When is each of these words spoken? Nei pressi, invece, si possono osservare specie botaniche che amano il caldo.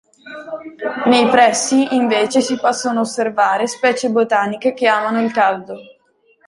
Nei 1.05 1.29
pressi, 1.29 1.93
invece, 1.93 2.41
si 2.41 2.57
possono 2.59 3.01
osservare 3.01 3.67
specie 3.67 4.09
botaniche 4.09 4.73
che 4.73 4.87
amano 4.87 5.21
il 5.21 5.31
caldo. 5.31 5.77